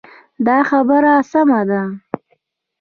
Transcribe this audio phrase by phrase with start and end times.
[0.45, 1.81] دا خبره سمه ده.